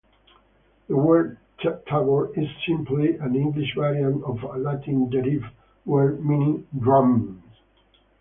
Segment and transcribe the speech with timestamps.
[0.87, 5.45] The word "tabor" is simply an English variant of a Latin-derived
[5.85, 7.39] word meaning "drum"-cf.